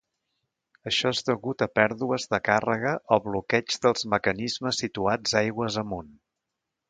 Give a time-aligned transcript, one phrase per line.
[0.91, 6.11] Això és degut a pèrdues de càrrega o bloqueig dels mecanismes situats aigües amunt.